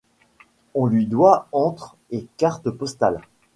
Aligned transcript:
On 0.73 0.87
lui 0.87 1.05
doit 1.05 1.47
entre 1.51 1.95
et 2.09 2.25
cartes 2.37 2.71
postales. 2.71 3.21